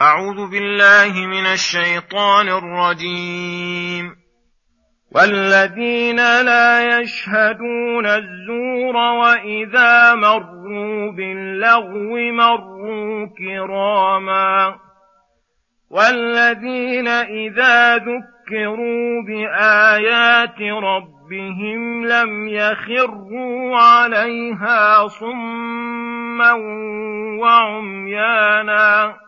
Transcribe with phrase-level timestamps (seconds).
[0.00, 4.16] أعوذ بالله من الشيطان الرجيم.
[5.14, 14.74] والذين لا يشهدون الزور وإذا مروا باللغو مروا كراما.
[15.90, 26.52] والذين إذا ذكروا بآيات ربهم لم يخروا عليها صما
[27.40, 29.27] وعميانا.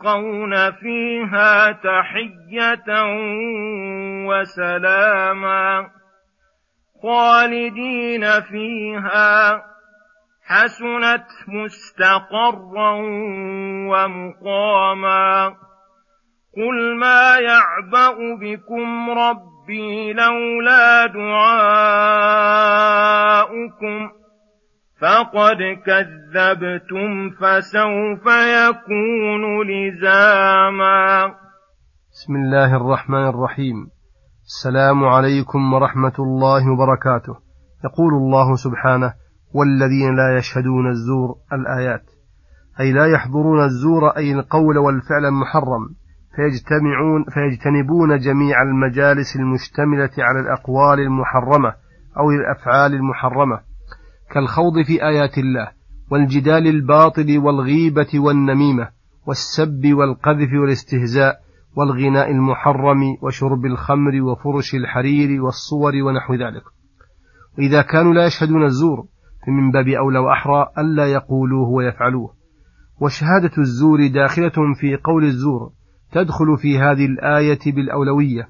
[0.00, 3.04] يلقون فيها تحية
[4.26, 5.90] وسلاما
[7.02, 9.62] خالدين فيها
[10.46, 12.92] حسنت مستقرا
[13.90, 15.54] ومقاما
[16.56, 21.40] قل ما يعبأ بكم ربي لولا دعاؤكم
[25.00, 31.26] فقد كذبتم فسوف يكون لزاما
[32.12, 33.76] بسم الله الرحمن الرحيم.
[34.44, 37.34] السلام عليكم ورحمة الله وبركاته.
[37.84, 39.12] يقول الله سبحانه
[39.54, 42.04] والذين لا يشهدون الزور الآيات.
[42.80, 45.84] أي لا يحضرون الزور أي القول والفعل المحرم.
[46.36, 51.74] فيجتمعون فيجتنبون جميع المجالس المشتملة على الأقوال المحرمة
[52.18, 53.69] أو الأفعال المحرمة.
[54.30, 55.68] كالخوض في آيات الله
[56.10, 58.88] والجدال الباطل والغيبة والنميمة
[59.26, 61.40] والسب والقذف والاستهزاء
[61.76, 66.62] والغناء المحرم وشرب الخمر وفرش الحرير والصور ونحو ذلك.
[67.58, 69.04] وإذا كانوا لا يشهدون الزور
[69.46, 72.34] فمن باب أولى وأحرى ألا يقولوه ويفعلوه.
[73.00, 75.70] وشهادة الزور داخلة في قول الزور
[76.12, 78.48] تدخل في هذه الآية بالأولوية.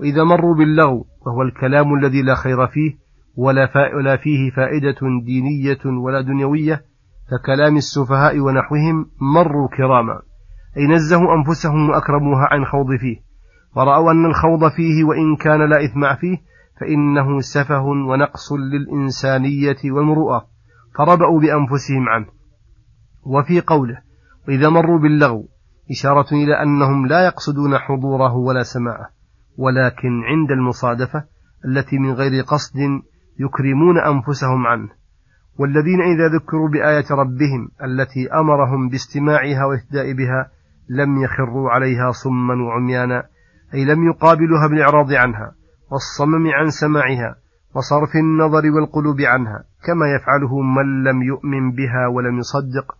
[0.00, 3.01] وإذا مروا باللغو وهو الكلام الذي لا خير فيه
[3.36, 6.84] ولا, ولا فيه فائدة دينية ولا دنيوية
[7.30, 10.22] ككلام السفهاء ونحوهم مروا كراما.
[10.76, 13.16] أي نزهوا أنفسهم وأكرموها عن خوض فيه.
[13.76, 16.36] ورأوا أن الخوض فيه وإن كان لا إثم فيه
[16.80, 20.46] فإنه سفه ونقص للإنسانية والمروءة.
[20.98, 22.26] فربأوا بأنفسهم عنه.
[23.24, 23.98] وفي قوله
[24.48, 25.48] وإذا مروا باللغو
[25.90, 29.10] إشارة إلى أنهم لا يقصدون حضوره ولا سماعه
[29.58, 31.24] ولكن عند المصادفة
[31.64, 32.78] التي من غير قصد
[33.38, 34.88] يكرمون أنفسهم عنه
[35.58, 40.50] والذين إذا ذكروا بآية ربهم التي أمرهم باستماعها والاهتداء بها
[40.88, 43.22] لم يخروا عليها صما وعميانا
[43.74, 45.52] أي لم يقابلوها بالإعراض عنها
[45.90, 47.36] والصمم عن سماعها
[47.74, 52.94] وصرف النظر والقلوب عنها كما يفعله من لم يؤمن بها ولم يصدق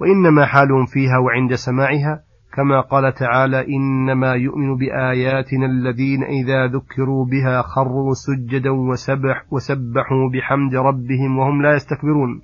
[0.00, 2.22] وإنما حالهم فيها وعند سماعها
[2.52, 10.74] كما قال تعالى إنما يؤمن بآياتنا الذين إذا ذكروا بها خروا سجدا وسبح وسبحوا بحمد
[10.74, 12.40] ربهم وهم لا يستكبرون.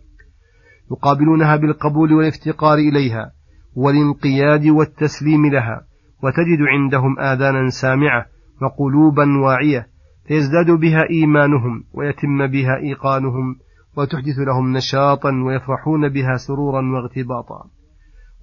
[0.91, 3.31] يقابلونها بالقبول والافتقار إليها
[3.77, 5.81] والانقياد والتسليم لها
[6.23, 8.27] وتجد عندهم آذانا سامعة
[8.63, 9.87] وقلوبا واعية
[10.29, 13.57] فيزداد بها إيمانهم ويتم بها إيقانهم
[13.97, 17.78] وتحدث لهم نشاطا ويفرحون بها سرورا واغتباطا.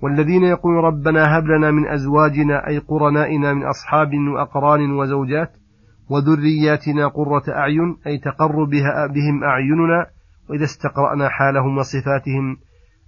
[0.05, 5.51] والذين يقولون ربنا هب لنا من أزواجنا أي قرنائنا من أصحاب وأقران وزوجات
[6.09, 10.05] وذرياتنا قرة أعين أي تقر بها بهم أعيننا
[10.49, 12.57] وإذا استقرأنا حالهم وصفاتهم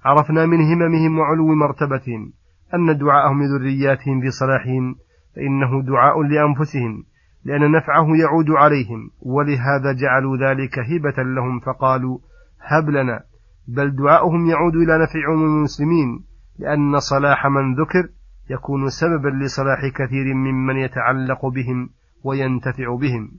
[0.06, 2.34] عرفنا من هممهم وعلو مرتبتهم
[2.74, 4.96] أن دعاءهم لذرياتهم في صلاحهم
[5.36, 7.04] فإنه دعاء لأنفسهم
[7.46, 12.18] لأن نفعه يعود عليهم ولهذا جعلوا ذلك هبة لهم فقالوا
[12.62, 13.20] هب لنا
[13.68, 16.28] بل دعاؤهم يعود إلى نفع عموم المسلمين
[16.60, 18.10] لأن صلاح من ذكر
[18.50, 21.90] يكون سببا لصلاح كثير ممن يتعلق بهم
[22.24, 23.32] وينتفع بهم.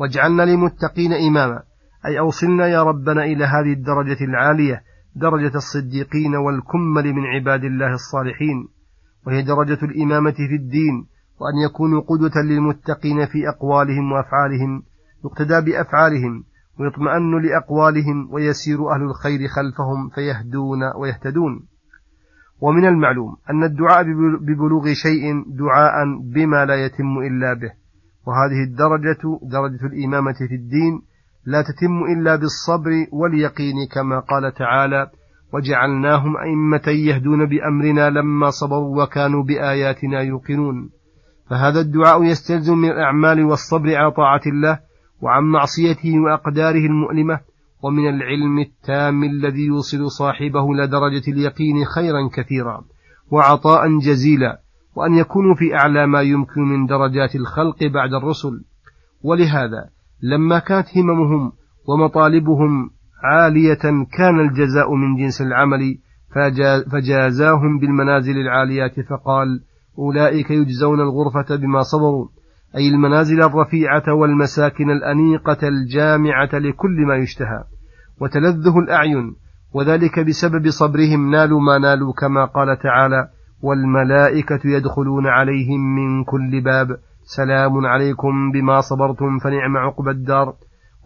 [0.00, 1.62] واجعلنا للمتقين إماما.
[2.06, 4.82] أي أوصلنا يا ربنا إلى هذه الدرجة العالية
[5.16, 8.68] درجة الصديقين والكمل من عباد الله الصالحين.
[9.26, 11.06] وهي درجة الإمامة في الدين
[11.40, 14.82] وأن يكونوا قدوة للمتقين في أقوالهم وأفعالهم
[15.24, 16.44] يقتدى بأفعالهم
[16.80, 21.66] ويطمئن لأقوالهم ويسير أهل الخير خلفهم فيهدون ويهتدون.
[22.60, 24.02] ومن المعلوم أن الدعاء
[24.40, 26.04] ببلوغ شيء دعاء
[26.34, 27.72] بما لا يتم إلا به
[28.26, 31.02] وهذه الدرجة درجة الإمامة في الدين
[31.46, 35.10] لا تتم إلا بالصبر واليقين كما قال تعالى
[35.52, 40.90] وجعلناهم أئمة يهدون بأمرنا لما صبروا وكانوا بآياتنا يوقنون
[41.50, 44.78] فهذا الدعاء يستلزم من الأعمال والصبر على طاعة الله
[45.20, 47.40] وعن معصيته وأقداره المؤلمة
[47.84, 52.84] ومن العلم التام الذي يوصل صاحبه إلى درجة اليقين خيرا كثيرا
[53.30, 54.60] وعطاء جزيلا
[54.96, 58.64] وأن يكونوا في أعلى ما يمكن من درجات الخلق بعد الرسل.
[59.22, 59.88] ولهذا
[60.22, 61.52] لما كانت هممهم
[61.88, 62.90] ومطالبهم
[63.24, 65.98] عالية كان الجزاء من جنس العمل
[66.92, 69.60] فجازاهم بالمنازل العاليات فقال
[69.98, 72.28] أولئك يجزون الغرفة بما صبروا
[72.76, 77.73] أي المنازل الرفيعة والمساكن الأنيقة الجامعة لكل ما يشتهى.
[78.20, 79.36] وتلذه الأعين
[79.72, 83.28] وذلك بسبب صبرهم نالوا ما نالوا كما قال تعالى
[83.62, 90.54] والملائكة يدخلون عليهم من كل باب سلام عليكم بما صبرتم فنعم عقبى الدار.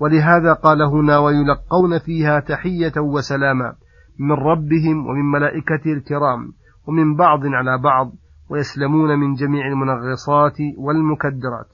[0.01, 3.75] ولهذا قال هنا ويلقون فيها تحية وسلاما
[4.19, 6.53] من ربهم ومن ملائكته الكرام
[6.87, 8.13] ومن بعض على بعض
[8.51, 11.69] ويسلمون من جميع المنغصات والمكدرات.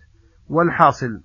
[0.49, 1.21] والحاصل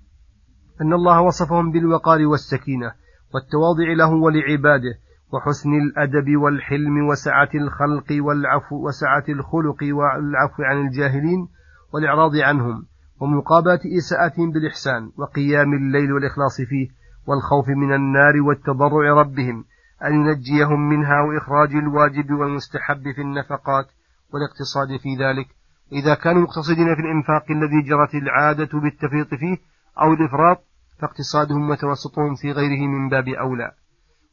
[0.80, 2.92] أن الله وصفهم بالوقار والسكينة
[3.34, 4.94] والتواضع له ولعباده
[5.32, 11.48] وحسن الأدب والحلم وسعة الخلق والعفو وسعة الخلق والعفو عن الجاهلين
[11.92, 12.86] والإعراض عنهم
[13.20, 16.88] ومقابلة إساءتهم بالإحسان وقيام الليل والإخلاص فيه
[17.26, 19.64] والخوف من النار والتضرع ربهم
[20.04, 23.86] أن ينجيهم منها وإخراج الواجب والمستحب في النفقات
[24.32, 25.46] والاقتصاد في ذلك.
[25.92, 29.56] إذا كانوا مقتصدين في الإنفاق الذي جرت العادة بالتفريط فيه
[30.02, 30.64] أو الإفراط
[31.00, 33.72] فاقتصادهم وتوسطهم في غيره من باب أولى.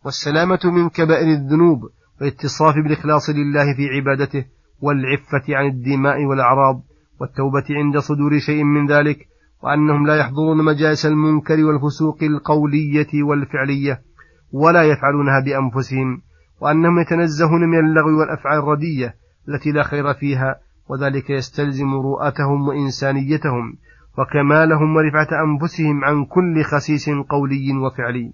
[0.05, 1.89] والسلامة من كبائر الذنوب
[2.21, 4.45] والاتصاف بالإخلاص لله في عبادته
[4.81, 6.81] والعفة عن الدماء والأعراض
[7.21, 9.27] والتوبة عند صدور شيء من ذلك
[9.63, 14.01] وأنهم لا يحضرون مجالس المنكر والفسوق القولية والفعلية
[14.51, 16.21] ولا يفعلونها بأنفسهم
[16.61, 19.15] وأنهم يتنزهون من اللغو والأفعال الردية
[19.49, 20.55] التي لا خير فيها
[20.89, 23.77] وذلك يستلزم رؤاتهم وإنسانيتهم
[24.17, 28.33] وكمالهم ورفعة أنفسهم عن كل خسيس قولي وفعلي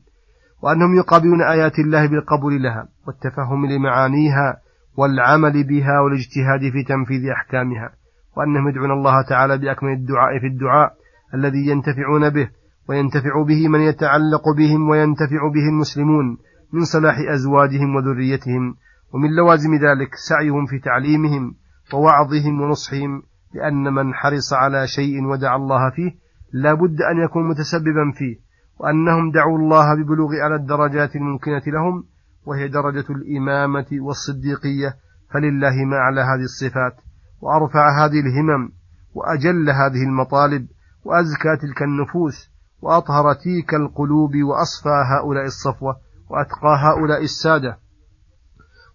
[0.64, 4.58] وأنهم يقابلون آيات الله بالقبول لها والتفهم لمعانيها
[4.98, 7.90] والعمل بها والاجتهاد في تنفيذ أحكامها
[8.38, 10.94] وأنهم يدعون الله تعالى بأكمل الدعاء في الدعاء
[11.34, 12.50] الذي ينتفعون به
[12.90, 16.38] وينتفع به من يتعلق بهم وينتفع به المسلمون
[16.74, 18.76] من صلاح أزواجهم وذريتهم
[19.14, 21.56] ومن لوازم ذلك سعيهم في تعليمهم
[21.94, 26.12] ووعظهم ونصحهم لأن من حرص على شيء ودعا الله فيه
[26.54, 28.36] لا بد أن يكون متسببا فيه
[28.80, 32.04] وأنهم دعوا الله ببلوغ على الدرجات الممكنة لهم
[32.46, 34.96] وهي درجة الإمامة والصديقية
[35.34, 36.96] فلله ما أعلى هذه الصفات
[37.42, 38.70] وأرفع هذه الهمم
[39.14, 40.68] وأجل هذه المطالب
[41.06, 42.50] وأزكى تلك النفوس
[42.82, 45.96] وأطهر تلك القلوب وأصفى هؤلاء الصفوة
[46.30, 47.78] وأتقى هؤلاء السادة.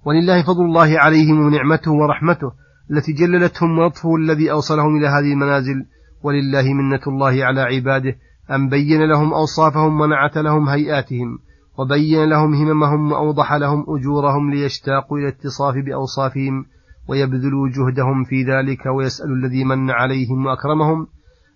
[0.05, 2.53] ولله فضل الله عليهم ونعمته ورحمته
[2.91, 5.85] التي جللتهم ولطفه الذي أوصلهم إلى هذه المنازل
[6.23, 8.15] ولله منة الله على عباده
[8.51, 11.39] أن بين لهم أوصافهم ونعت لهم هيئاتهم
[11.79, 16.65] وبين لهم هممهم وأوضح لهم أجورهم ليشتاقوا إلى اتصاف بأوصافهم
[17.09, 21.07] ويبذلوا جهدهم في ذلك ويسألوا الذي من عليهم وأكرمهم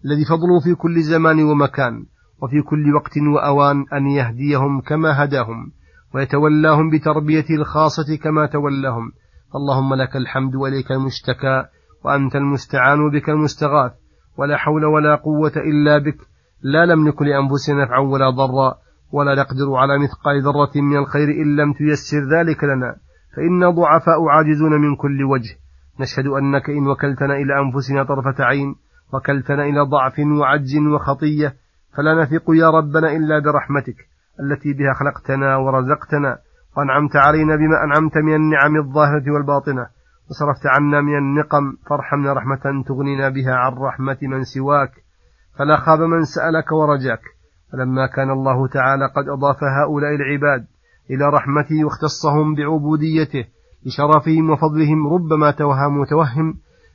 [0.04, 2.04] الذي فضلوا في كل زمان ومكان
[2.42, 5.72] وفي كل وقت وأوان أن يهديهم كما هداهم
[6.14, 9.12] ويتولاهم بتربيته الخاصة كما تولاهم
[9.56, 11.64] اللهم لك الحمد وإليك المشتكى
[12.04, 13.92] وأنت المستعان بك المستغاث
[14.38, 16.18] ولا حول ولا قوة إلا بك.
[16.62, 18.74] لا نملك لأنفسنا نفعا ولا ضرا
[19.12, 22.96] ولا نقدر على مثقال ذرة من الخير إن لم تيسر ذلك لنا.
[23.36, 25.56] فإنا ضعفاء عاجزون من كل وجه.
[26.00, 28.74] نشهد أنك إن وكلتنا إلى أنفسنا طرفة عين
[29.12, 31.54] وكلتنا إلى ضعف وعجز وخطية
[31.96, 33.96] فلا نثق يا ربنا إلا برحمتك
[34.40, 36.38] التي بها خلقتنا ورزقتنا.
[36.76, 39.86] وأنعمت علينا بما أنعمت من النعم الظاهرة والباطنة.
[40.30, 44.92] وصرفت عنا من النقم فارحمنا رحمة تغنينا بها عن رحمة من سواك.
[45.58, 47.22] فلا خاب من سألك ورجاك.
[47.72, 50.66] فلما كان الله تعالى قد أضاف هؤلاء العباد
[51.10, 53.44] إلى رحمته واختصهم بعبوديته
[53.86, 56.54] لشرفهم وفضلهم ربما توهم متوهم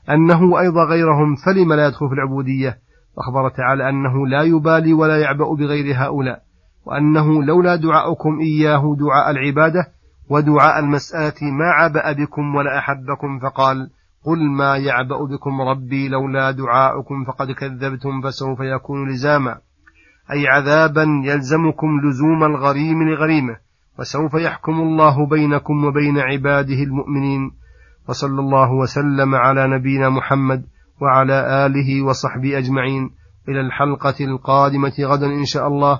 [0.09, 2.77] أنه أيضا غيرهم فلم لا يدخل في العبودية؟
[3.17, 6.41] وأخبر تعالى أنه لا يبالي ولا يعبأ بغير هؤلاء.
[6.87, 9.87] وأنه لولا دعاؤكم إياه دعاء العبادة
[10.29, 13.89] ودعاء المسألة ما عبأ بكم ولا أحبكم فقال
[14.25, 19.57] قل ما يعبأ بكم ربي لولا دعاؤكم فقد كذبتم فسوف يكون لزاما.
[20.31, 23.57] أي عذابا يلزمكم لزوم الغريم لغريمه
[23.99, 27.51] وسوف يحكم الله بينكم وبين عباده المؤمنين.
[28.09, 30.65] وصلى الله وسلم على نبينا محمد
[31.01, 33.09] وعلى آله وصحبه أجمعين.
[33.49, 35.99] إلى الحلقة القادمة غدا إن شاء الله.